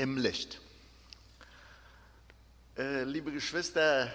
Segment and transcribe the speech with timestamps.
[0.00, 0.58] im Licht.
[2.78, 4.10] Äh, liebe Geschwister,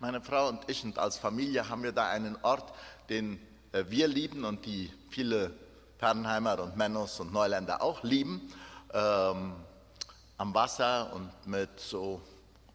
[0.00, 2.72] meine Frau und ich und als Familie haben wir da einen Ort,
[3.10, 3.38] den
[3.72, 5.52] äh, wir lieben und die viele
[5.98, 8.50] Fernheimer und Mennos und Neuländer auch lieben,
[8.94, 9.52] ähm,
[10.38, 12.22] am Wasser und mit so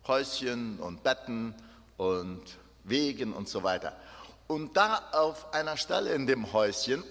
[0.05, 1.55] Häuschen und Betten
[1.97, 2.43] und
[2.83, 3.97] Wegen und so weiter.
[4.45, 7.03] Und da auf einer Stelle in dem Häuschen,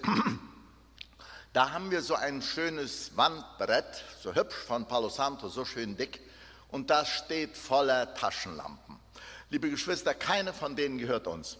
[1.53, 6.19] da haben wir so ein schönes Wandbrett, so hübsch von Palo Santo, so schön dick,
[6.69, 8.99] und das steht voller Taschenlampen.
[9.51, 11.57] Liebe Geschwister, keine von denen gehört uns.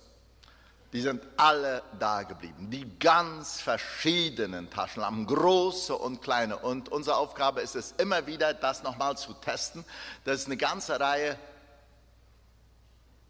[0.94, 2.72] Die sind alle da geblieben.
[2.72, 6.58] Die ganz verschiedenen Taschenlampen, große und kleine.
[6.58, 9.86] Und unsere Aufgabe ist es immer wieder, das nochmal zu testen.
[10.26, 11.38] Das ist eine ganze Reihe,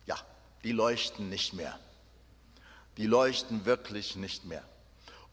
[0.06, 0.18] ja,
[0.64, 1.78] die leuchten nicht mehr.
[2.96, 4.64] Die leuchten wirklich nicht mehr.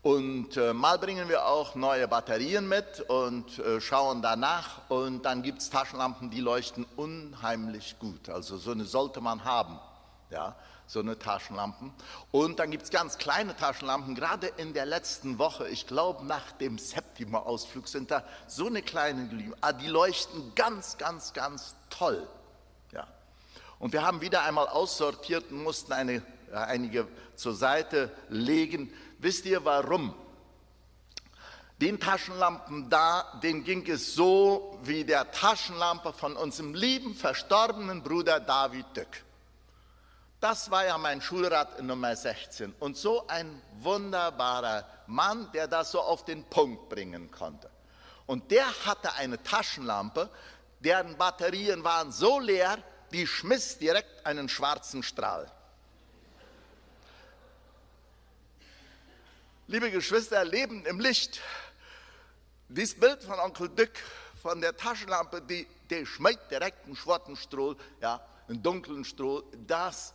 [0.03, 4.89] Und äh, mal bringen wir auch neue Batterien mit und äh, schauen danach.
[4.89, 8.31] Und dann gibt es Taschenlampen, die leuchten unheimlich gut.
[8.31, 9.79] Also so eine sollte man haben.
[10.31, 10.57] Ja,
[10.87, 11.93] so eine Taschenlampen.
[12.31, 16.53] Und dann gibt es ganz kleine Taschenlampen, gerade in der letzten Woche, ich glaube nach
[16.53, 19.55] dem Septima-Ausflug sind da so eine kleine geblieben.
[19.61, 22.27] Ah, die leuchten ganz, ganz, ganz toll.
[22.93, 23.07] Ja.
[23.79, 27.07] Und wir haben wieder einmal aussortiert und mussten eine, äh, einige
[27.37, 28.93] zur Seite legen.
[29.21, 30.15] Wisst ihr warum?
[31.79, 38.41] Den Taschenlampen da, denen ging es so wie der Taschenlampe von unserem lieben verstorbenen Bruder
[38.41, 39.23] David Dück.
[40.41, 42.75] Das war ja mein Schulrat in Nummer 16.
[42.81, 47.71] Und so ein wunderbarer Mann, der das so auf den Punkt bringen konnte.
[48.25, 50.31] Und der hatte eine Taschenlampe,
[50.81, 52.79] deren Batterien waren so leer,
[53.13, 55.51] die schmiss direkt einen schwarzen Strahl.
[59.71, 61.41] Liebe Geschwister, Leben im Licht.
[62.69, 64.03] Dieses Bild von Onkel Dick,
[64.43, 70.13] von der Taschenlampe, die, die schmeckt direkt einen schwarzen Strahl, ja, einen dunklen Strahl, das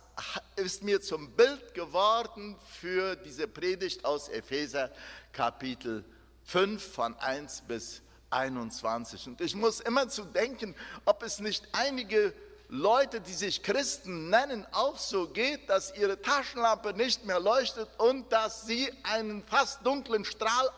[0.56, 4.90] ist mir zum Bild geworden für diese Predigt aus Epheser
[5.32, 6.04] Kapitel
[6.44, 9.26] 5 von 1 bis 21.
[9.26, 10.74] Und ich muss immer zu denken,
[11.06, 12.34] ob es nicht einige
[12.68, 18.32] Leute, die sich Christen nennen, auch so geht, dass ihre Taschenlampe nicht mehr leuchtet und
[18.32, 20.68] dass sie einen fast dunklen Strahl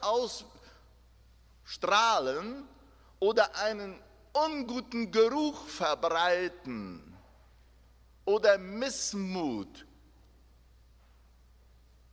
[1.65, 2.69] ausstrahlen
[3.21, 3.99] oder einen
[4.33, 7.17] unguten Geruch verbreiten
[8.27, 9.87] oder Missmut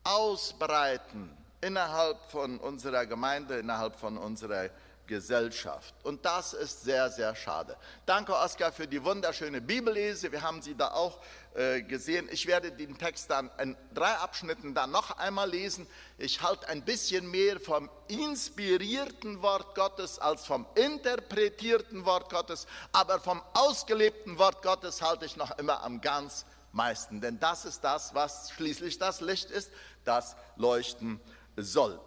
[0.06, 4.69] ausbreiten innerhalb von unserer Gemeinde, innerhalb von unserer
[5.07, 5.93] Gesellschaft.
[6.03, 7.77] Und das ist sehr, sehr schade.
[8.05, 10.31] Danke, Oskar, für die wunderschöne Bibellese.
[10.31, 11.19] Wir haben sie da auch
[11.53, 12.27] äh, gesehen.
[12.31, 15.88] Ich werde den Text dann in drei Abschnitten dann noch einmal lesen.
[16.17, 23.19] Ich halte ein bisschen mehr vom inspirierten Wort Gottes als vom interpretierten Wort Gottes, aber
[23.19, 26.45] vom ausgelebten Wort Gottes halte ich noch immer am ganz
[26.75, 29.71] meisten, denn das ist das, was schließlich das Licht ist,
[30.03, 31.19] das leuchten
[31.55, 31.99] soll.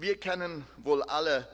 [0.00, 1.48] Wir kennen wohl alle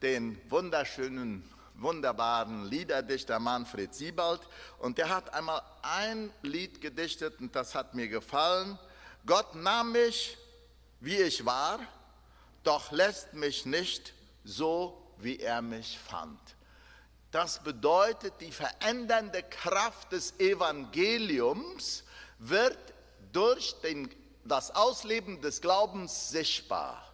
[0.00, 1.44] den wunderschönen
[1.74, 4.40] wunderbaren Liederdichter Manfred Siebald.
[4.78, 8.78] Und der hat einmal ein Lied gedichtet und das hat mir gefallen.
[9.26, 10.38] Gott nahm mich,
[11.00, 11.78] wie ich war,
[12.62, 16.40] doch lässt mich nicht so, wie er mich fand.
[17.30, 22.04] Das bedeutet, die verändernde Kraft des Evangeliums
[22.38, 22.78] wird
[23.30, 24.08] durch den,
[24.46, 27.09] das Ausleben des Glaubens sichtbar.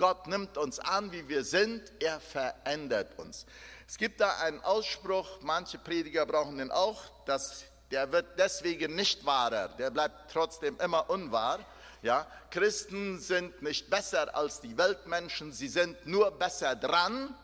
[0.00, 3.44] Gott nimmt uns an, wie wir sind, er verändert uns.
[3.86, 9.26] Es gibt da einen Ausspruch, manche Prediger brauchen den auch, dass der wird deswegen nicht
[9.26, 11.58] wahrer, der bleibt trotzdem immer unwahr.
[12.00, 17.36] Ja, Christen sind nicht besser als die Weltmenschen, sie sind nur besser dran.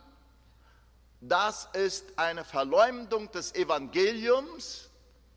[1.21, 4.86] Das ist eine Verleumdung des Evangeliums.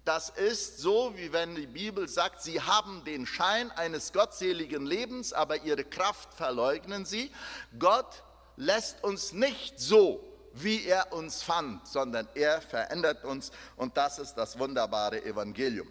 [0.09, 5.33] Das ist so, wie wenn die Bibel sagt, sie haben den Schein eines gottseligen Lebens,
[5.33, 7.31] aber ihre Kraft verleugnen sie.
[7.77, 8.23] Gott
[8.57, 10.19] lässt uns nicht so
[10.53, 15.87] wie er uns fand, sondern er verändert uns und das ist das wunderbare Evangelium.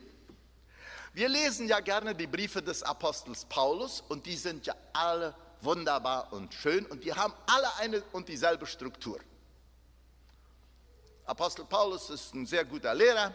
[1.13, 6.33] Wir lesen ja gerne die Briefe des Apostels Paulus und die sind ja alle wunderbar
[6.33, 9.21] und schön und die haben alle eine und dieselbe Struktur.
[11.25, 13.33] Apostel Paulus ist ein sehr guter Lehrer.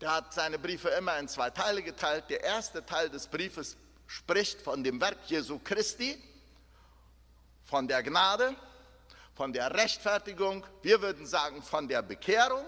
[0.00, 2.24] Der hat seine Briefe immer in zwei Teile geteilt.
[2.28, 3.76] Der erste Teil des Briefes
[4.06, 6.22] spricht von dem Werk Jesu Christi,
[7.64, 8.56] von der Gnade
[9.40, 12.66] von der Rechtfertigung, wir würden sagen von der Bekehrung.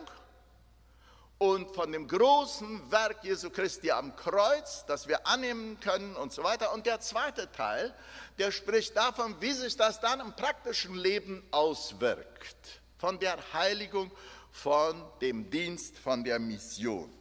[1.37, 6.43] und von dem großen Werk Jesu Christi am Kreuz, das wir annehmen können und so
[6.43, 6.73] weiter.
[6.73, 7.93] Und der zweite Teil,
[8.39, 14.11] der spricht davon, wie sich das dann im praktischen Leben auswirkt, von der Heiligung,
[14.51, 17.13] von dem Dienst, von der Mission.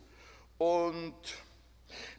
[0.62, 1.16] Und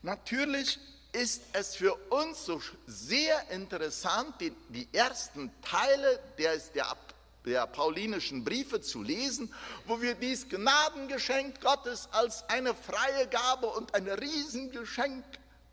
[0.03, 0.81] natürlich
[1.13, 6.97] ist es für uns so sehr interessant, die, die ersten Teile der, der
[7.45, 9.53] der paulinischen Briefe zu lesen,
[9.87, 15.25] wo wir dies Gnadengeschenk Gottes als eine freie Gabe und ein Riesengeschenk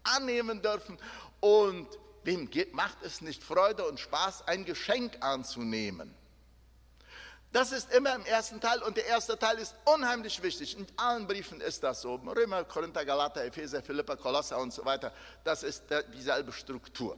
[0.03, 0.99] annehmen dürfen.
[1.39, 1.87] Und
[2.23, 6.13] wem macht es nicht Freude und Spaß, ein Geschenk anzunehmen?
[7.51, 10.77] Das ist immer im ersten Teil und der erste Teil ist unheimlich wichtig.
[10.77, 12.15] In allen Briefen ist das so.
[12.15, 15.11] Römer, Korinther, Galater, Epheser, Philippa, Kolosser und so weiter.
[15.43, 17.17] Das ist dieselbe Struktur.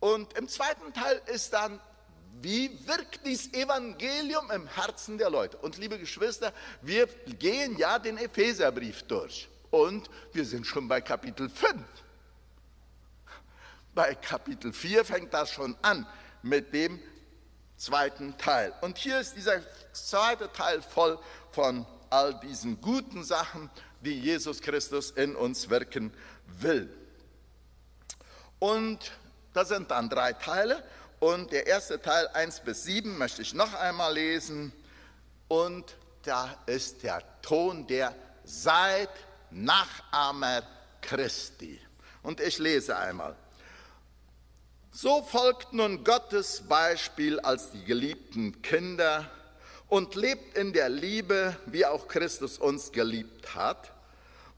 [0.00, 1.80] Und im zweiten Teil ist dann
[2.40, 5.56] wie wirkt dieses Evangelium im Herzen der Leute?
[5.56, 6.52] Und liebe Geschwister,
[6.82, 11.82] wir gehen ja den Epheserbrief durch und wir sind schon bei Kapitel 5.
[13.94, 16.06] Bei Kapitel 4 fängt das schon an
[16.42, 17.02] mit dem
[17.78, 18.74] zweiten Teil.
[18.82, 21.18] Und hier ist dieser zweite Teil voll
[21.52, 23.70] von all diesen guten Sachen,
[24.00, 26.12] die Jesus Christus in uns wirken
[26.46, 26.92] will.
[28.58, 29.12] Und
[29.54, 30.84] das sind dann drei Teile.
[31.20, 34.72] Und der erste Teil 1 bis 7 möchte ich noch einmal lesen.
[35.48, 38.14] Und da ist der Ton der
[38.44, 39.10] Seid
[39.50, 40.62] Nachahmer
[41.00, 41.80] Christi.
[42.22, 43.36] Und ich lese einmal.
[44.90, 49.30] So folgt nun Gottes Beispiel als die geliebten Kinder
[49.86, 53.92] und lebt in der Liebe, wie auch Christus uns geliebt hat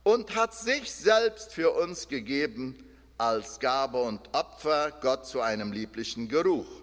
[0.03, 2.77] und hat sich selbst für uns gegeben
[3.17, 6.81] als Gabe und Opfer Gott zu einem lieblichen Geruch.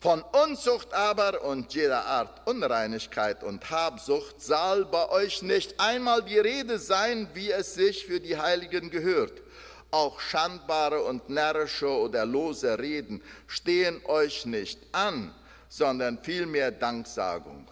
[0.00, 6.38] Von Unzucht aber und jeder Art Unreinigkeit und Habsucht soll bei euch nicht einmal die
[6.38, 9.42] Rede sein, wie es sich für die Heiligen gehört.
[9.90, 15.34] Auch schandbare und närrische oder lose Reden stehen euch nicht an,
[15.68, 17.68] sondern vielmehr Danksagung.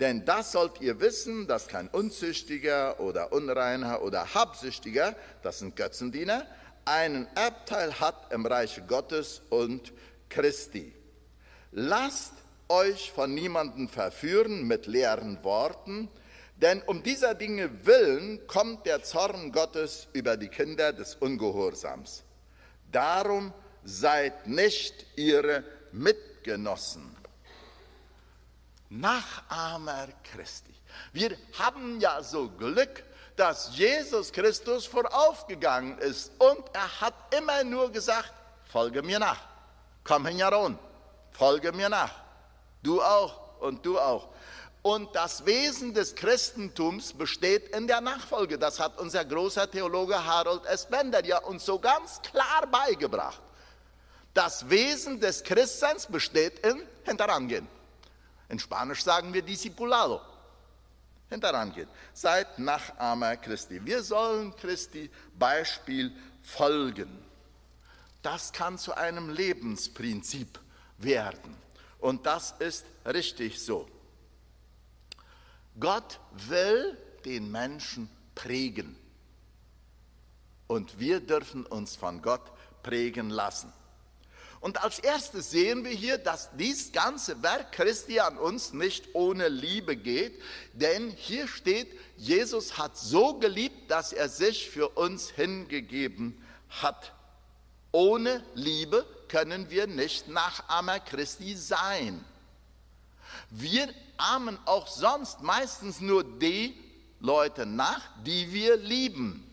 [0.00, 6.46] Denn das sollt ihr wissen, dass kein Unzüchtiger oder Unreiner oder Habsüchtiger, das sind Götzendiener,
[6.84, 9.92] einen Erbteil hat im Reiche Gottes und
[10.28, 10.92] Christi.
[11.70, 12.32] Lasst
[12.68, 16.08] euch von niemandem verführen mit leeren Worten,
[16.64, 22.24] denn um dieser Dinge willen kommt der Zorn Gottes über die Kinder des Ungehorsams.
[22.90, 23.52] Darum
[23.84, 25.62] seid nicht ihre
[25.92, 27.14] Mitgenossen.
[28.88, 30.74] Nachahmer Christi.
[31.12, 33.04] Wir haben ja so Glück,
[33.36, 38.32] dass Jesus Christus voraufgegangen ist und er hat immer nur gesagt,
[38.72, 39.42] folge mir nach,
[40.02, 40.78] komm hin,
[41.30, 42.14] folge mir nach,
[42.82, 44.30] du auch und du auch.
[44.84, 48.58] Und das Wesen des Christentums besteht in der Nachfolge.
[48.58, 50.84] Das hat unser großer Theologe Harold S.
[50.84, 53.40] Bender ja uns so ganz klar beigebracht.
[54.34, 57.66] Das Wesen des Christseins besteht in Hinterangehen.
[58.50, 60.20] In Spanisch sagen wir Discipulado
[61.30, 61.88] hinterangehen.
[62.12, 63.82] Seid Nachahmer Christi.
[63.82, 67.24] Wir sollen Christi Beispiel folgen.
[68.20, 70.60] Das kann zu einem Lebensprinzip
[70.98, 71.56] werden.
[72.00, 73.88] Und das ist richtig so.
[75.78, 78.96] Gott will den Menschen prägen.
[80.66, 83.72] Und wir dürfen uns von Gott prägen lassen.
[84.60, 89.48] Und als erstes sehen wir hier, dass dies ganze Werk Christi an uns nicht ohne
[89.48, 90.40] Liebe geht,
[90.72, 97.12] denn hier steht, Jesus hat so geliebt, dass er sich für uns hingegeben hat.
[97.92, 102.24] Ohne Liebe können wir nicht Nachahmer Christi sein.
[103.56, 106.76] Wir ahmen auch sonst meistens nur die
[107.20, 109.48] Leute nach, die wir lieben.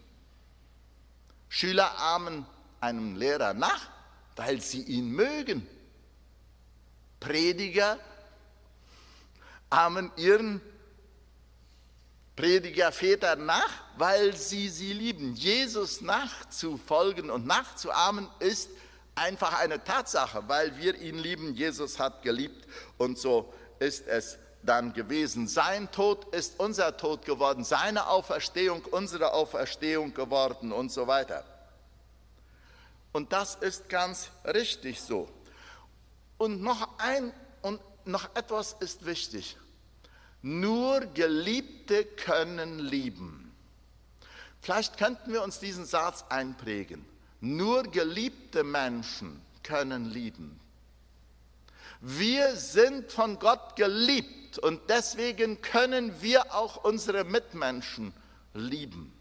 [1.50, 2.48] Schüler ahmen
[2.80, 3.90] einem Lehrer nach,
[4.36, 5.68] weil sie ihn mögen.
[7.20, 8.00] Prediger
[9.70, 10.62] ahmen ihren
[12.36, 15.36] Predigerväter nach, weil sie sie lieben.
[15.36, 18.72] Jesus nachzufolgen und nachzuahmen ist
[19.14, 21.54] einfach eine Tatsache, weil wir ihn lieben.
[21.54, 22.68] Jesus hat geliebt
[22.98, 25.48] und so ist es dann gewesen.
[25.48, 31.44] Sein Tod ist unser Tod geworden, seine Auferstehung unsere Auferstehung geworden und so weiter.
[33.12, 35.28] Und das ist ganz richtig so.
[36.38, 37.34] Und noch ein
[37.64, 39.58] und noch etwas ist wichtig.
[40.44, 43.52] Nur Geliebte können lieben.
[44.62, 47.04] Vielleicht könnten wir uns diesen Satz einprägen.
[47.42, 50.61] Nur geliebte Menschen können lieben.
[52.02, 58.12] Wir sind von Gott geliebt und deswegen können wir auch unsere Mitmenschen
[58.56, 59.14] lieben.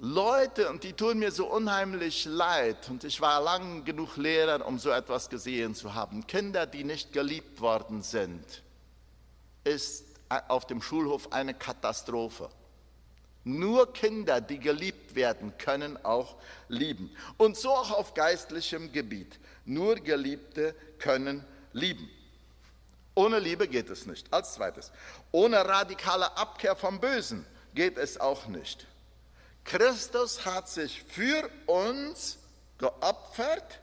[0.00, 4.80] Leute, und die tun mir so unheimlich leid, und ich war lang genug Lehrer, um
[4.80, 6.26] so etwas gesehen zu haben.
[6.26, 8.64] Kinder, die nicht geliebt worden sind,
[9.62, 10.04] ist
[10.48, 12.50] auf dem Schulhof eine Katastrophe.
[13.44, 16.36] Nur Kinder, die geliebt werden, können auch
[16.68, 17.14] lieben.
[17.36, 19.38] Und so auch auf geistlichem Gebiet.
[19.66, 22.08] Nur Geliebte können lieben.
[23.14, 24.32] Ohne Liebe geht es nicht.
[24.32, 24.90] Als zweites,
[25.30, 28.86] ohne radikale Abkehr vom Bösen geht es auch nicht.
[29.64, 32.38] Christus hat sich für uns
[32.78, 33.80] geopfert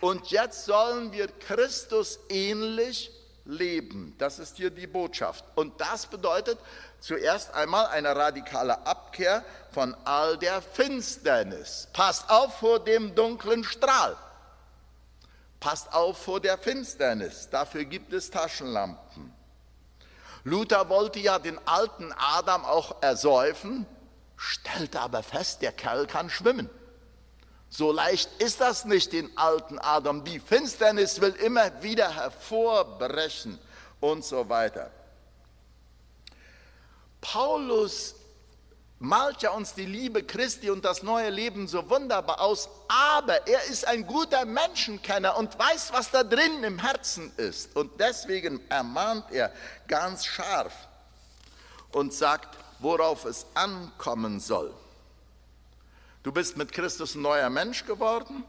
[0.00, 3.10] und jetzt sollen wir Christus ähnlich
[3.44, 4.14] leben.
[4.18, 5.44] Das ist hier die Botschaft.
[5.54, 6.58] Und das bedeutet
[7.04, 11.88] zuerst einmal eine radikale Abkehr von all der Finsternis.
[11.92, 14.16] Passt auf vor dem dunklen Strahl.
[15.60, 17.48] Passt auf vor der Finsternis.
[17.50, 19.34] Dafür gibt es Taschenlampen.
[20.44, 23.86] Luther wollte ja den alten Adam auch ersäufen,
[24.36, 26.70] stellte aber fest, der Kerl kann schwimmen.
[27.68, 30.24] So leicht ist das nicht, den alten Adam.
[30.24, 33.58] Die Finsternis will immer wieder hervorbrechen
[34.00, 34.90] und so weiter.
[37.24, 38.14] Paulus
[38.98, 43.64] malt ja uns die Liebe Christi und das neue Leben so wunderbar aus, aber er
[43.64, 47.74] ist ein guter Menschenkenner und weiß, was da drin im Herzen ist.
[47.76, 49.50] Und deswegen ermahnt er
[49.88, 50.74] ganz scharf
[51.92, 54.74] und sagt, worauf es ankommen soll.
[56.22, 58.44] Du bist mit Christus ein neuer Mensch geworden.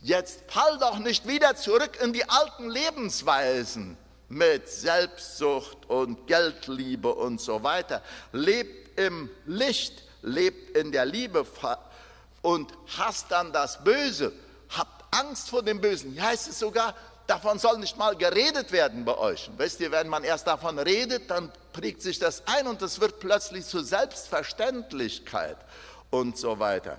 [0.00, 7.40] Jetzt fall doch nicht wieder zurück in die alten Lebensweisen mit Selbstsucht und Geldliebe und
[7.40, 8.02] so weiter.
[8.32, 11.46] Lebt im Licht, lebt in der Liebe
[12.42, 14.32] und hasst dann das Böse.
[14.70, 16.12] Habt Angst vor dem Bösen.
[16.12, 16.94] Hier heißt es sogar,
[17.26, 19.50] davon soll nicht mal geredet werden bei euch.
[19.56, 23.20] Wisst ihr, wenn man erst davon redet, dann prägt sich das ein und es wird
[23.20, 25.56] plötzlich zur Selbstverständlichkeit
[26.10, 26.98] und so weiter.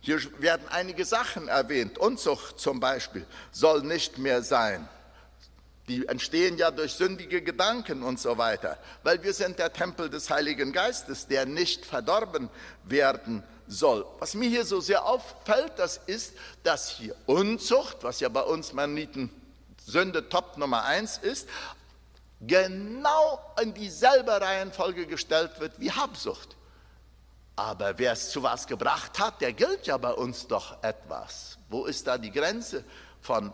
[0.00, 1.98] Hier werden einige Sachen erwähnt.
[1.98, 4.88] Unzucht zum Beispiel soll nicht mehr sein.
[5.88, 10.30] Die entstehen ja durch sündige Gedanken und so weiter, weil wir sind der Tempel des
[10.30, 12.50] Heiligen Geistes, der nicht verdorben
[12.84, 14.04] werden soll.
[14.18, 18.72] Was mir hier so sehr auffällt, das ist, dass hier Unzucht, was ja bei uns
[18.72, 19.30] Maniten
[19.84, 21.48] Sünde Top Nummer eins ist,
[22.40, 26.56] genau in dieselbe Reihenfolge gestellt wird wie Habsucht.
[27.54, 31.58] Aber wer es zu was gebracht hat, der gilt ja bei uns doch etwas.
[31.70, 32.84] Wo ist da die Grenze
[33.22, 33.52] von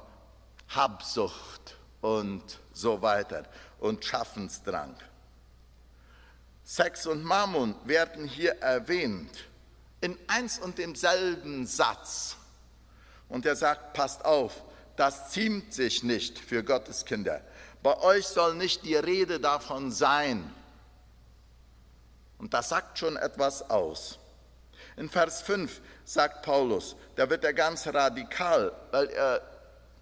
[0.70, 2.42] Habsucht und
[2.75, 3.44] so weiter
[3.80, 4.94] und Schaffensdrang?
[6.62, 9.44] Sex und Mammon werden hier erwähnt
[10.02, 12.37] in eins und demselben Satz.
[13.28, 14.62] Und er sagt, passt auf,
[14.97, 17.40] das ziemt sich nicht für Gottes Kinder.
[17.82, 20.52] Bei euch soll nicht die Rede davon sein,
[22.42, 24.18] und das sagt schon etwas aus.
[24.97, 29.40] In Vers 5 sagt Paulus, da wird er ganz radikal, weil er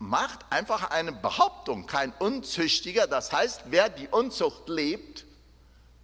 [0.00, 3.06] macht einfach eine Behauptung, kein Unzüchtiger.
[3.06, 5.26] Das heißt, wer die Unzucht lebt,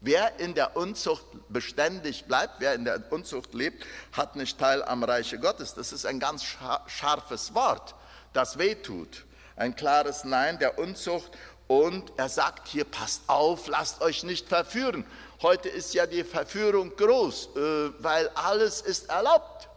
[0.02, 5.02] wer in der Unzucht beständig bleibt, wer in der Unzucht lebt, hat nicht Teil am
[5.02, 5.74] Reiche Gottes.
[5.74, 6.44] Das ist ein ganz
[6.86, 7.94] scharfes Wort,
[8.34, 9.24] das wehtut.
[9.56, 11.32] Ein klares Nein der Unzucht.
[11.66, 15.04] Und er sagt hier, passt auf, lasst euch nicht verführen.
[15.40, 19.68] Heute ist ja die Verführung groß, äh, weil alles ist erlaubt.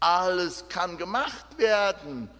[0.00, 2.30] Alles kann gemacht werden.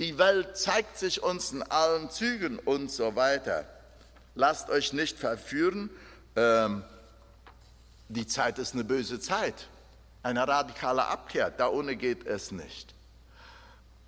[0.00, 3.66] Die Welt zeigt sich uns in allen Zügen und so weiter.
[4.34, 5.90] Lasst euch nicht verführen.
[6.36, 6.82] Ähm,
[8.08, 9.68] die Zeit ist eine böse Zeit.
[10.22, 11.50] Eine radikale Abkehr.
[11.50, 12.94] Da ohne geht es nicht.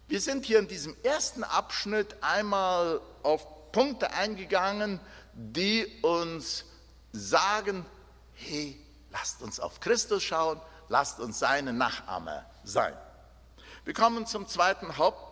[0.09, 4.99] Wir sind hier in diesem ersten Abschnitt einmal auf Punkte eingegangen,
[5.35, 6.65] die uns
[7.13, 7.85] sagen,
[8.33, 8.81] hey,
[9.11, 10.59] lasst uns auf Christus schauen,
[10.89, 12.95] lasst uns seine Nachahmer sein.
[13.85, 15.32] Wir kommen zum zweiten Hauptpunkt,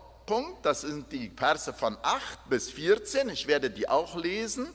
[0.63, 4.69] das sind die Verse von 8 bis 14, ich werde die auch lesen.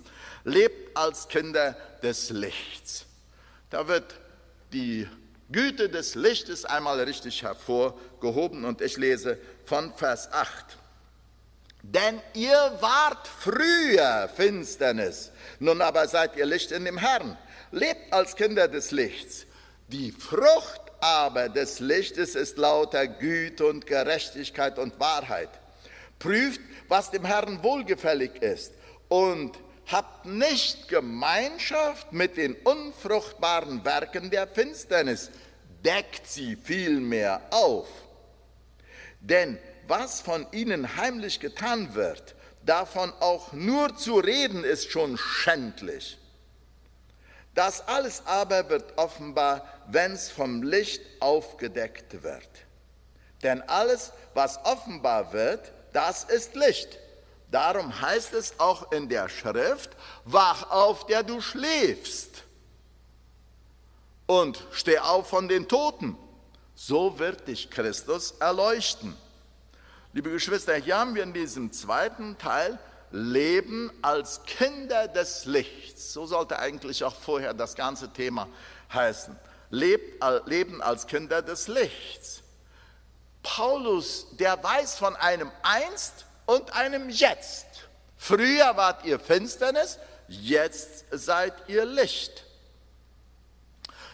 [0.44, 3.06] Lebt als Kinder des Lichts.
[3.70, 4.16] Da wird
[4.74, 5.08] die
[5.50, 10.78] Güte des Lichtes einmal richtig hervorgehoben und ich lese von Vers 8.
[11.82, 17.38] Denn ihr wart früher Finsternis, nun aber seid ihr Licht in dem Herrn.
[17.72, 19.46] Lebt als Kinder des Lichts.
[19.88, 25.50] Die Frucht aber des Lichtes ist lauter Güte und Gerechtigkeit und Wahrheit.
[26.18, 28.74] Prüft, was dem Herrn wohlgefällig ist
[29.08, 29.52] und
[29.86, 35.30] habt nicht Gemeinschaft mit den unfruchtbaren Werken der Finsternis,
[35.84, 37.88] deckt sie vielmehr auf.
[39.20, 42.34] Denn was von ihnen heimlich getan wird,
[42.66, 46.18] davon auch nur zu reden, ist schon schändlich.
[47.56, 52.50] Das alles aber wird offenbar, wenn es vom Licht aufgedeckt wird.
[53.42, 57.00] Denn alles, was offenbar wird, das ist Licht.
[57.50, 59.92] Darum heißt es auch in der Schrift,
[60.26, 62.44] wach auf, der du schläfst
[64.26, 66.18] und steh auf von den Toten.
[66.74, 69.16] So wird dich Christus erleuchten.
[70.12, 72.78] Liebe Geschwister, hier haben wir in diesem zweiten Teil
[73.12, 76.14] Leben als Kinder des Lichts.
[76.14, 78.48] So sollte eigentlich auch vorher das ganze Thema
[78.94, 79.38] heißen.
[79.70, 82.42] Leben als Kinder des Lichts.
[83.44, 87.66] Paulus, der weiß von einem Einst und einem Jetzt.
[88.18, 92.44] Früher wart ihr Finsternis, jetzt seid ihr Licht.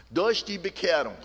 [0.10, 1.16] Durch die Bekehrung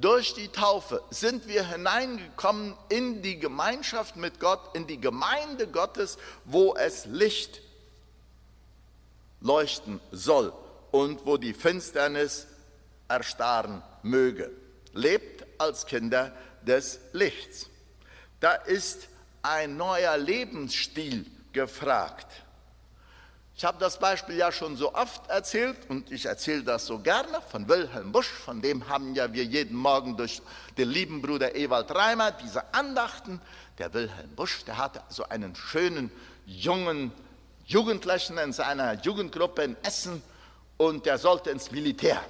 [0.00, 6.18] durch die Taufe sind wir hineingekommen in die Gemeinschaft mit Gott, in die Gemeinde Gottes,
[6.44, 7.60] wo es Licht
[9.40, 10.52] leuchten soll
[10.90, 12.46] und wo die Finsternis
[13.08, 14.50] erstarren möge.
[14.92, 17.68] Lebt als Kinder des Lichts.
[18.40, 19.08] Da ist
[19.42, 22.26] ein neuer Lebensstil gefragt.
[23.58, 27.40] Ich habe das Beispiel ja schon so oft erzählt und ich erzähle das so gerne
[27.50, 30.42] von Wilhelm Busch, von dem haben ja wir jeden Morgen durch
[30.76, 33.40] den lieben Bruder Ewald Reimer diese Andachten.
[33.78, 36.12] Der Wilhelm Busch, der hatte so einen schönen
[36.44, 37.12] jungen
[37.64, 40.22] Jugendlichen in seiner Jugendgruppe in Essen
[40.76, 42.20] und der sollte ins Militär.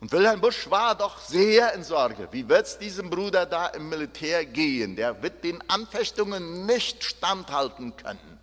[0.00, 2.28] Und Wilhelm Busch war doch sehr in Sorge.
[2.30, 4.96] Wie wird es diesem Bruder da im Militär gehen?
[4.96, 8.39] Der wird den Anfechtungen nicht standhalten können.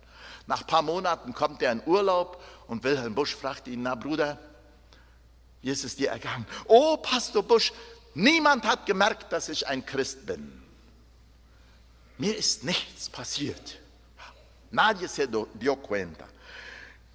[0.48, 4.38] Nach ein paar Monaten kommt er in Urlaub und Wilhelm Busch fragt ihn, na Bruder,
[5.60, 6.46] wie ist es dir ergangen?
[6.64, 7.70] Oh, Pastor Busch,
[8.14, 10.62] niemand hat gemerkt, dass ich ein Christ bin.
[12.16, 13.78] Mir ist nichts passiert.
[14.70, 16.26] Nadie se dio cuenta.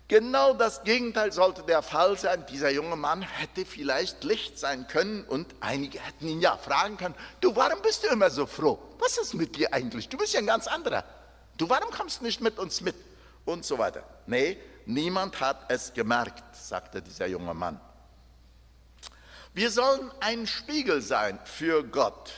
[0.08, 2.46] Genau das Gegenteil sollte der Fall sein.
[2.52, 7.16] Dieser junge Mann hätte vielleicht Licht sein können und einige hätten ihn ja fragen können,
[7.42, 8.78] du, warum bist du immer so froh?
[9.00, 10.08] Was ist mit dir eigentlich?
[10.08, 11.04] Du bist ja ein ganz anderer.
[11.58, 12.96] Du, warum kommst du nicht mit uns mit?
[13.46, 14.04] Und so weiter.
[14.26, 17.80] Nee, niemand hat es gemerkt, sagte dieser junge Mann.
[19.54, 22.32] Wir sollen ein Spiegel sein für Gott.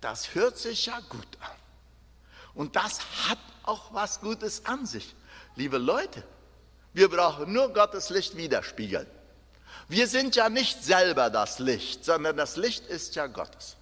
[0.00, 1.56] Das hört sich ja gut an.
[2.54, 5.14] Und das hat auch was Gutes an sich.
[5.56, 6.22] Liebe Leute,
[6.92, 9.06] wir brauchen nur Gottes Licht widerspiegeln.
[9.88, 13.76] Wir sind ja nicht selber das Licht, sondern das Licht ist ja Gottes.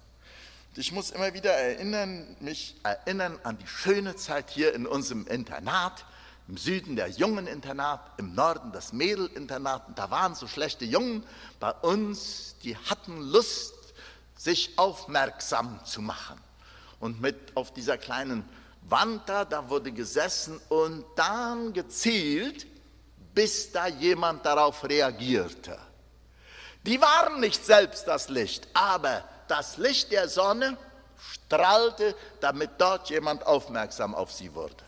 [0.75, 6.05] Ich muss immer wieder erinnern, mich erinnern an die schöne Zeit hier in unserem Internat
[6.47, 9.83] im Süden der Jungeninternat, im Norden das Mädelinternat.
[9.95, 11.23] Da waren so schlechte Jungen
[11.59, 13.73] bei uns, die hatten Lust,
[14.37, 16.39] sich aufmerksam zu machen.
[16.99, 18.47] Und mit auf dieser kleinen
[18.83, 22.67] Wand da, da wurde gesessen und dann gezielt,
[23.33, 25.77] bis da jemand darauf reagierte.
[26.85, 30.77] Die waren nicht selbst das Licht, aber das Licht der Sonne
[31.17, 34.86] strahlte, damit dort jemand aufmerksam auf sie wurde.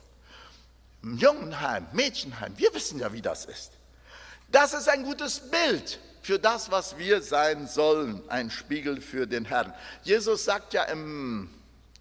[1.03, 3.71] Jungenheim, Mädchenheim, wir wissen ja, wie das ist.
[4.51, 9.45] Das ist ein gutes Bild für das, was wir sein sollen, ein Spiegel für den
[9.45, 9.73] Herrn.
[10.03, 11.49] Jesus sagt ja im,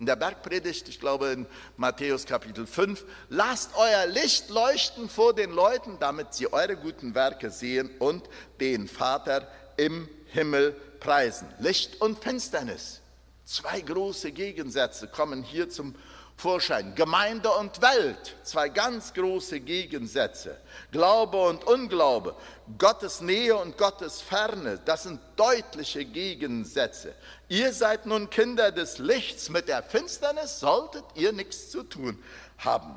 [0.00, 5.52] in der Bergpredigt, ich glaube in Matthäus Kapitel 5, lasst euer Licht leuchten vor den
[5.52, 8.24] Leuten, damit sie eure guten Werke sehen und
[8.60, 11.48] den Vater im Himmel preisen.
[11.58, 13.00] Licht und Finsternis,
[13.44, 15.94] zwei große Gegensätze kommen hier zum
[16.38, 16.94] Vorschein.
[16.94, 20.56] Gemeinde und Welt, zwei ganz große Gegensätze.
[20.92, 22.36] Glaube und Unglaube,
[22.78, 27.12] Gottes Nähe und Gottes Ferne, das sind deutliche Gegensätze.
[27.48, 32.22] Ihr seid nun Kinder des Lichts, mit der Finsternis solltet ihr nichts zu tun
[32.58, 32.96] haben.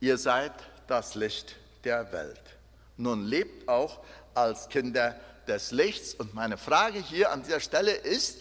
[0.00, 0.52] Ihr seid
[0.88, 2.42] das Licht der Welt.
[2.96, 4.00] Nun lebt auch
[4.34, 5.14] als Kinder
[5.46, 6.14] des Lichts.
[6.14, 8.38] Und meine Frage hier an dieser Stelle ist,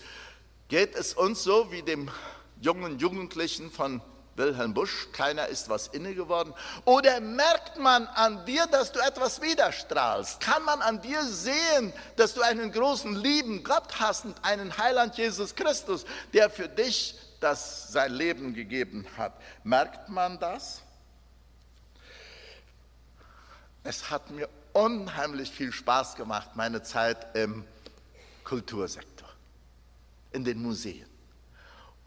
[0.67, 2.09] geht es uns so wie dem
[2.61, 4.01] jungen Jugendlichen von
[4.37, 6.53] Wilhelm Busch, keiner ist was inne geworden?
[6.85, 10.39] Oder merkt man an dir, dass du etwas widerstrahlst?
[10.39, 15.17] Kann man an dir sehen, dass du einen großen lieben Gott hast und einen Heiland
[15.17, 19.33] Jesus Christus, der für dich das sein Leben gegeben hat?
[19.63, 20.81] Merkt man das?
[23.83, 27.65] Es hat mir unheimlich viel Spaß gemacht, meine Zeit im
[28.43, 29.29] Kultursektor,
[30.31, 31.16] in den Museen.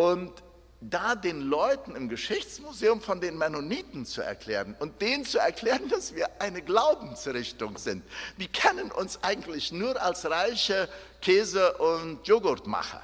[0.00, 0.32] Und
[0.80, 6.14] da den Leuten im Geschichtsmuseum von den Mennoniten zu erklären und denen zu erklären, dass
[6.14, 8.02] wir eine Glaubensrichtung sind.
[8.38, 10.88] Die kennen uns eigentlich nur als reiche
[11.20, 13.02] Käse- und Joghurtmacher.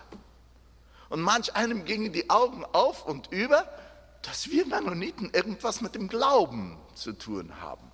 [1.10, 3.68] Und manch einem gingen die Augen auf und über,
[4.22, 7.92] dass wir Mennoniten irgendwas mit dem Glauben zu tun haben.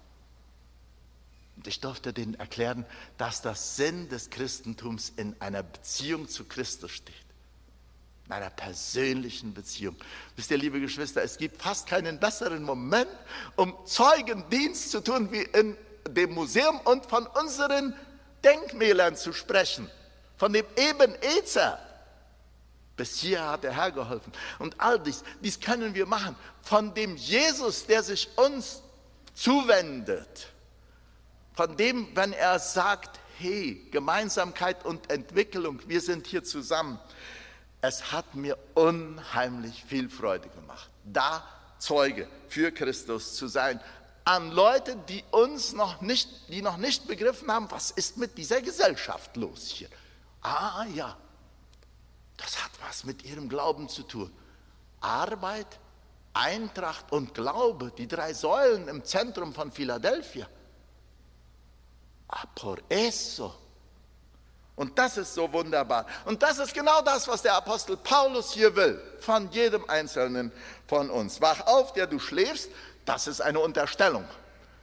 [1.57, 2.87] Und ich durfte denen erklären,
[3.19, 7.22] dass das Sinn des Christentums in einer Beziehung zu Christus steht.
[8.27, 9.97] In einer persönlichen Beziehung.
[10.37, 13.11] Wisst ihr, liebe Geschwister, es gibt fast keinen besseren Moment,
[13.57, 15.77] um Zeugendienst zu tun, wie in
[16.09, 17.95] dem Museum und von unseren
[18.45, 19.91] Denkmälern zu sprechen.
[20.37, 21.79] Von dem Eben Ezer.
[22.97, 24.33] Bis hier hat der Herr geholfen.
[24.59, 26.37] Und all dies, dies können wir machen.
[26.63, 28.83] Von dem Jesus, der sich uns
[29.35, 30.49] zuwendet.
[31.55, 36.99] Von dem, wenn er sagt, hey, Gemeinsamkeit und Entwicklung, wir sind hier zusammen.
[37.85, 41.45] Es hat mir unheimlich viel Freude gemacht, da
[41.79, 43.81] Zeuge für Christus zu sein.
[44.25, 48.63] An Leute, die uns noch nicht, die noch nicht begriffen haben, was ist mit dieser
[48.63, 49.89] Gesellschaft los hier.
[50.43, 51.17] Ah ja,
[52.37, 54.33] das hat was mit ihrem Glauben zu tun.
[55.01, 55.81] Arbeit,
[56.35, 60.49] Eintracht und Glaube, die drei Säulen im Zentrum von Philadelphia.
[62.29, 63.62] Ah, por eso.
[64.75, 66.07] Und das ist so wunderbar.
[66.25, 70.51] Und das ist genau das, was der Apostel Paulus hier will, von jedem Einzelnen
[70.87, 71.41] von uns.
[71.41, 72.71] Wach auf, der du schläfst,
[73.05, 74.25] das ist eine Unterstellung.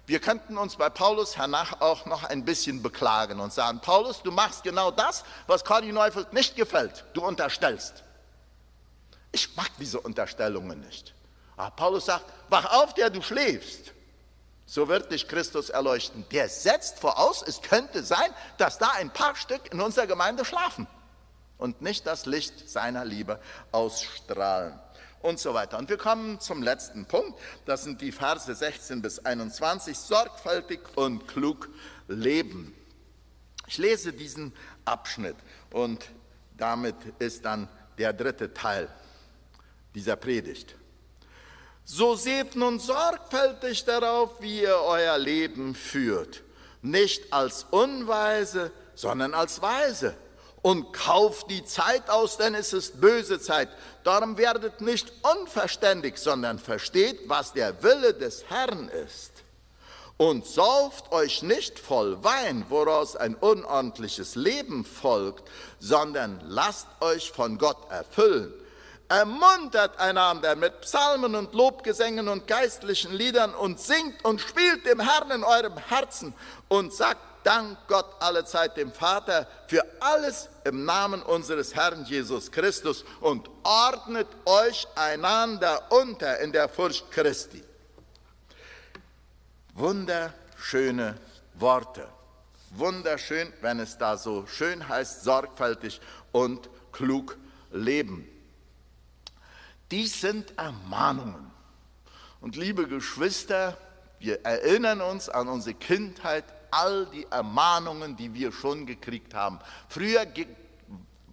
[0.06, 4.32] Wir könnten uns bei Paulus hernach auch noch ein bisschen beklagen und sagen, Paulus, du
[4.32, 7.06] machst genau das, was Conny Neufeld nicht gefällt.
[7.14, 8.04] Du unterstellst.
[9.32, 11.14] Ich mag diese Unterstellungen nicht.
[11.58, 13.92] Aber Paulus sagt, wach auf, der du schläfst.
[14.70, 16.26] So wird dich Christus erleuchten.
[16.32, 18.30] Der setzt voraus, es könnte sein,
[18.60, 20.86] dass da ein paar Stück in unserer Gemeinde schlafen
[21.58, 23.40] und nicht das Licht seiner Liebe
[23.72, 24.80] ausstrahlen
[25.24, 25.80] und so weiter.
[25.80, 27.40] Und wir kommen zum letzten Punkt.
[27.66, 29.98] Das sind die Verse 16 bis 21.
[29.98, 31.68] Sorgfältig und klug
[32.08, 32.76] leben.
[33.66, 34.54] Ich lese diesen
[34.86, 35.38] Abschnitt
[35.72, 36.12] und
[36.58, 38.88] damit ist dann der dritte Teil
[39.96, 40.76] dieser Predigt.
[41.92, 46.44] So seht nun sorgfältig darauf, wie ihr euer Leben führt,
[46.84, 50.16] nicht als Unweise, sondern als Weise
[50.62, 53.70] und kauft die Zeit aus, denn es ist böse Zeit.
[54.04, 59.32] Darum werdet nicht unverständig, sondern versteht, was der Wille des Herrn ist.
[60.18, 65.50] Und sauft euch nicht voll Wein, woraus ein unordentliches Leben folgt,
[65.80, 68.54] sondern lasst euch von Gott erfüllen.
[69.10, 75.32] Ermuntert einander mit Psalmen und Lobgesängen und geistlichen Liedern und singt und spielt dem Herrn
[75.32, 76.34] in eurem Herzen
[76.68, 82.52] und sagt Dank Gott alle Zeit dem Vater für alles im Namen unseres Herrn Jesus
[82.52, 87.64] Christus und ordnet euch einander unter in der Furcht Christi.
[89.74, 91.16] Wunderschöne
[91.56, 92.08] Worte.
[92.72, 96.00] Wunderschön, wenn es da so schön heißt, sorgfältig
[96.32, 97.38] und klug
[97.72, 98.28] leben.
[99.92, 101.50] Dies sind Ermahnungen.
[102.42, 103.78] Und liebe Geschwister,
[104.20, 109.60] wir erinnern uns an unsere Kindheit, all die Ermahnungen, die wir schon gekriegt haben.
[109.88, 110.26] Früher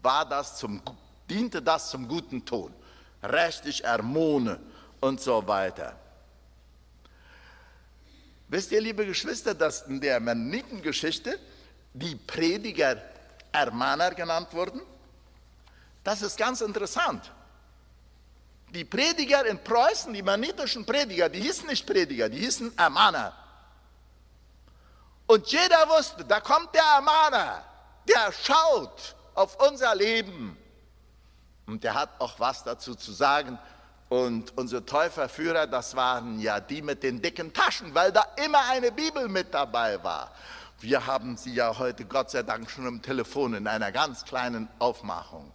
[0.02, 0.80] war das zum,
[1.28, 2.72] diente das zum guten Ton.
[3.22, 4.60] Recht, ich ermahne
[5.00, 5.98] und so weiter.
[8.48, 11.38] Wisst ihr, liebe Geschwister, dass in der Mennonitengeschichte
[11.92, 12.96] die Prediger
[13.52, 14.80] Ermahner genannt wurden?
[16.04, 17.32] Das ist ganz interessant.
[18.70, 23.32] Die Prediger in Preußen, die mennonitischen Prediger, die hießen nicht Prediger, die hießen Ermahner.
[25.26, 27.64] Und jeder wusste, da kommt der Ermahner,
[28.08, 30.56] der schaut auf unser Leben.
[31.66, 33.58] Und der hat auch was dazu zu sagen.
[34.08, 38.92] Und unsere Täuferführer, das waren ja die mit den dicken Taschen, weil da immer eine
[38.92, 40.30] Bibel mit dabei war.
[40.78, 44.68] Wir haben sie ja heute Gott sei Dank schon im Telefon in einer ganz kleinen
[44.78, 45.50] Aufmachung.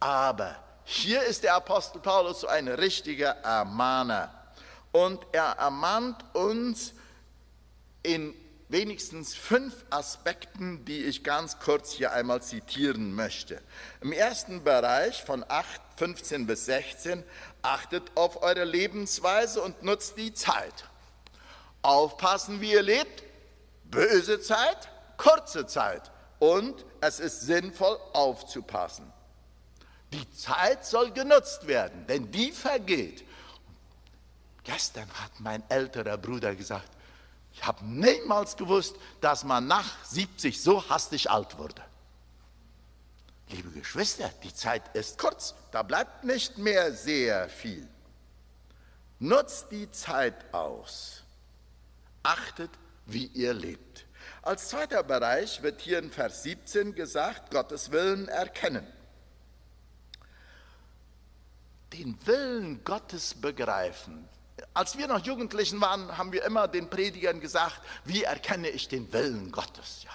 [0.00, 4.32] Aber hier ist der Apostel Paulus so ein richtiger Ermahner.
[4.90, 6.92] Und er ermahnt uns
[8.02, 8.34] in
[8.68, 13.60] wenigstens fünf Aspekten, die ich ganz kurz hier einmal zitieren möchte.
[14.00, 17.22] Im ersten Bereich von 8, 15 bis 16
[17.60, 20.88] achtet auf eure Lebensweise und nutzt die Zeit.
[21.82, 23.22] Aufpassen, wie ihr lebt.
[23.84, 26.10] Böse Zeit, kurze Zeit.
[26.38, 29.12] Und es ist sinnvoll aufzupassen.
[30.12, 33.24] Die Zeit soll genutzt werden, denn die vergeht.
[34.64, 36.88] Gestern hat mein älterer Bruder gesagt,
[37.54, 41.82] ich habe niemals gewusst, dass man nach 70 so hastig alt wurde.
[43.48, 47.86] Liebe Geschwister, die Zeit ist kurz, da bleibt nicht mehr sehr viel.
[49.18, 51.22] Nutzt die Zeit aus.
[52.22, 52.70] Achtet,
[53.06, 54.06] wie ihr lebt.
[54.42, 58.86] Als zweiter Bereich wird hier in Vers 17 gesagt, Gottes Willen erkennen.
[61.92, 64.28] Den Willen Gottes begreifen.
[64.74, 69.12] Als wir noch Jugendlichen waren, haben wir immer den Predigern gesagt, wie erkenne ich den
[69.12, 70.02] Willen Gottes?
[70.04, 70.10] Ja.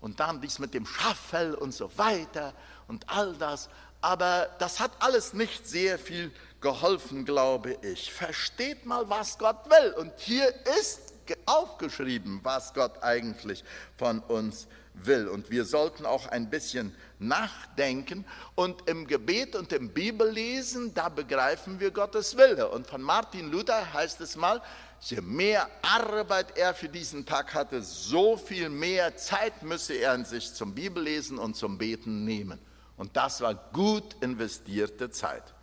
[0.00, 2.54] Und dann dies mit dem Schaffell und so weiter
[2.88, 3.68] und all das.
[4.00, 8.12] Aber das hat alles nicht sehr viel geholfen, glaube ich.
[8.12, 9.92] Versteht mal, was Gott will.
[9.94, 11.14] Und hier ist
[11.46, 13.64] aufgeschrieben, was Gott eigentlich
[13.96, 14.79] von uns will.
[15.06, 18.24] Und wir sollten auch ein bisschen nachdenken.
[18.54, 22.68] Und im Gebet und im Bibellesen, da begreifen wir Gottes Wille.
[22.68, 24.60] Und von Martin Luther heißt es mal,
[25.00, 30.24] je mehr Arbeit er für diesen Tag hatte, so viel mehr Zeit müsse er in
[30.24, 32.58] sich zum Bibellesen und zum Beten nehmen.
[32.96, 35.54] Und das war gut investierte Zeit.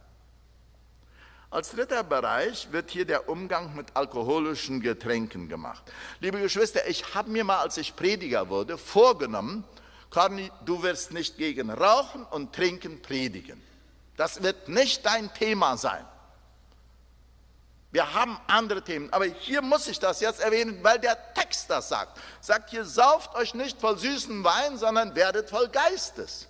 [1.49, 5.81] Als dritter Bereich wird hier der Umgang mit alkoholischen Getränken gemacht.
[6.19, 9.63] Liebe Geschwister, ich habe mir mal, als ich Prediger wurde, vorgenommen,
[10.09, 13.61] Corny, du wirst nicht gegen Rauchen und Trinken predigen.
[14.17, 16.05] Das wird nicht dein Thema sein.
[17.91, 21.87] Wir haben andere Themen, aber hier muss ich das jetzt erwähnen, weil der Text das
[21.87, 22.19] sagt.
[22.41, 26.47] Sagt hier, sauft euch nicht voll süßen Wein, sondern werdet voll Geistes.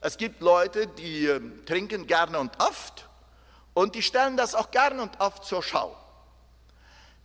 [0.00, 3.09] Es gibt Leute, die äh, trinken gerne und oft
[3.80, 5.96] und die stellen das auch gerne und oft zur Schau.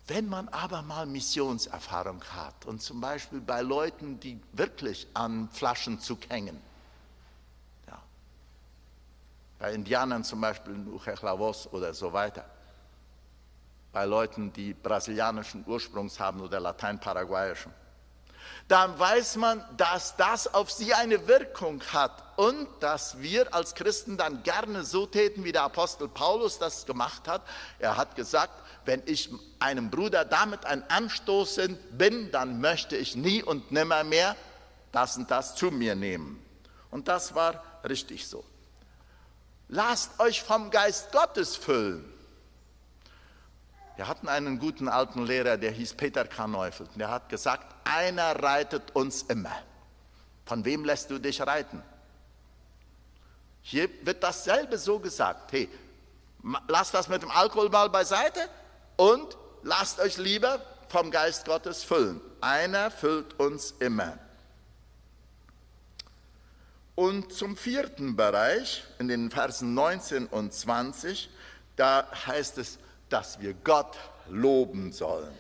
[0.08, 6.30] Wenn man aber mal Missionserfahrung hat und zum Beispiel bei Leuten, die wirklich an Flaschenzug
[6.30, 6.62] hängen,
[7.88, 8.02] ja,
[9.60, 12.46] bei Indianern zum Beispiel in Uchechlavos oder so weiter,
[13.92, 17.74] bei Leuten, die brasilianischen Ursprungs haben oder lateinparaguayischen,
[18.68, 24.18] dann weiß man, dass das auf sie eine Wirkung hat und dass wir als Christen
[24.18, 27.44] dann gerne so täten, wie der Apostel Paulus das gemacht hat.
[27.78, 33.44] Er hat gesagt, wenn ich einem Bruder damit ein Anstoßen bin, dann möchte ich nie
[33.44, 34.36] und nimmer mehr
[34.92, 36.44] das und das zu mir nehmen.
[36.90, 38.44] Und das war richtig so.
[39.68, 42.15] Lasst euch vom Geist Gottes füllen.
[43.96, 46.88] Wir hatten einen guten alten Lehrer, der hieß Peter Karneufel.
[46.96, 49.56] Der hat gesagt, einer reitet uns immer.
[50.46, 51.82] Von wem lässt du dich reiten?
[53.62, 55.52] Hier wird dasselbe so gesagt.
[55.54, 55.70] Hey,
[56.68, 58.48] lasst das mit dem Alkohol mal beiseite
[58.98, 62.22] und lasst euch lieber vom Geist Gottes füllen.
[62.42, 64.20] Einer füllt uns immer.
[66.96, 71.30] Und zum vierten Bereich, in den Versen 19 und 20,
[71.76, 72.78] da heißt es,
[73.10, 73.98] dass wir Gott
[74.30, 75.32] loben sollen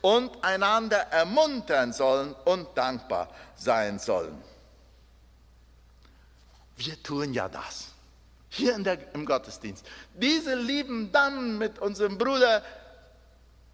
[0.00, 4.42] und einander ermuntern sollen und dankbar sein sollen.
[6.76, 7.88] Wir tun ja das.
[8.48, 9.86] Hier der, im Gottesdienst.
[10.14, 12.62] Diese lieben dann mit unserem Bruder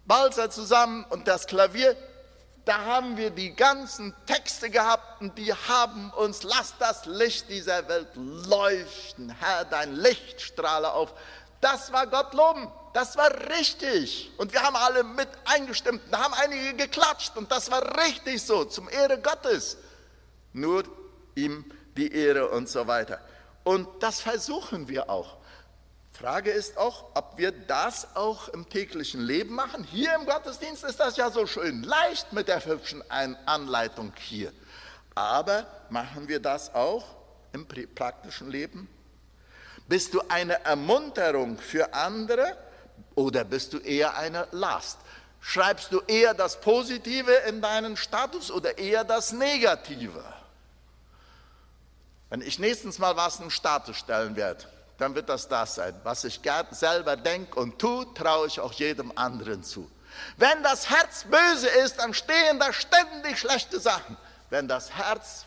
[0.05, 1.95] Balzer zusammen und das Klavier,
[2.65, 7.87] da haben wir die ganzen Texte gehabt und die haben uns, lass das Licht dieser
[7.87, 11.13] Welt leuchten, Herr, dein Licht strahle auf.
[11.61, 12.71] Das war Gott loben.
[12.93, 14.31] Das war richtig.
[14.37, 16.01] Und wir haben alle mit eingestimmt.
[16.11, 17.37] Da haben einige geklatscht.
[17.37, 19.77] Und das war richtig so, zum Ehre Gottes.
[20.53, 20.83] Nur
[21.35, 23.19] ihm die Ehre und so weiter.
[23.63, 25.37] Und das versuchen wir auch.
[26.13, 29.85] Frage ist auch, ob wir das auch im täglichen Leben machen.
[29.85, 34.51] Hier im Gottesdienst ist das ja so schön leicht mit der hübschen Anleitung hier.
[35.15, 37.05] Aber machen wir das auch
[37.53, 38.89] im praktischen Leben?
[39.87, 42.57] Bist du eine Ermunterung für andere
[43.15, 44.97] oder bist du eher eine Last?
[45.41, 50.23] Schreibst du eher das Positive in deinen Status oder eher das Negative?
[52.29, 54.65] Wenn ich nächstens mal was in Status stellen werde,
[54.97, 55.95] dann wird das das sein.
[56.03, 59.89] Was ich selber denke und tue, traue ich auch jedem anderen zu.
[60.37, 64.17] Wenn das Herz böse ist, dann stehen da ständig schlechte Sachen.
[64.49, 65.45] Wenn das Herz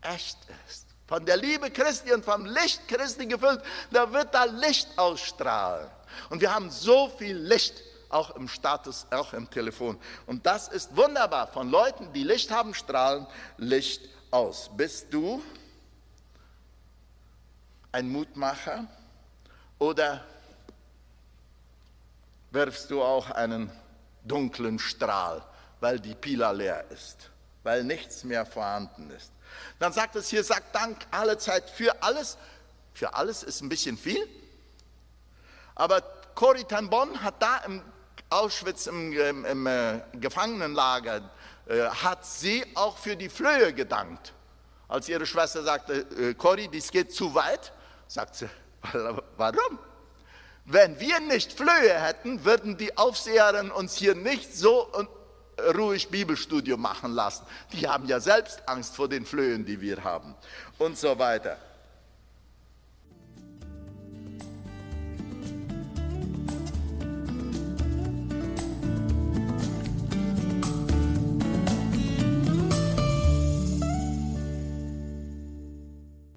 [0.00, 4.88] echt ist, von der Liebe Christi und vom Licht Christi gefüllt, da wird da Licht
[4.96, 5.88] ausstrahlen.
[6.30, 9.98] Und wir haben so viel Licht, auch im Status, auch im Telefon.
[10.26, 11.48] Und das ist wunderbar.
[11.48, 14.70] Von Leuten, die Licht haben, strahlen Licht aus.
[14.76, 15.42] Bist du
[17.90, 18.86] ein Mutmacher
[19.78, 20.24] oder
[22.50, 23.70] wirfst du auch einen
[24.24, 25.42] dunklen Strahl,
[25.80, 27.30] weil die Pila leer ist,
[27.62, 29.32] weil nichts mehr vorhanden ist?
[29.78, 32.38] Dann sagt es hier, sagt Dank alle Zeit für alles.
[32.94, 34.26] Für alles ist ein bisschen viel.
[35.74, 36.02] Aber
[36.34, 37.82] Corrie ten Bonn hat da im
[38.30, 41.30] Auschwitz im, im, im äh, Gefangenenlager,
[41.66, 44.32] äh, hat sie auch für die Flöhe gedankt.
[44.88, 47.72] Als ihre Schwester sagte, äh, Corrie, dies geht zu weit,
[48.08, 48.48] sagt sie,
[49.36, 49.78] warum?
[50.64, 54.90] Wenn wir nicht Flöhe hätten, würden die Aufseherinnen uns hier nicht so
[55.74, 57.44] ruhig Bibelstudium machen lassen.
[57.72, 60.34] Die haben ja selbst Angst vor den Flöhen, die wir haben
[60.78, 61.58] und so weiter.